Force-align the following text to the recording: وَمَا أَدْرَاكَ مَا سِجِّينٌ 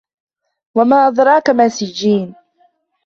وَمَا 0.75 1.07
أَدْرَاكَ 1.07 1.49
مَا 1.49 1.69
سِجِّينٌ 1.69 2.35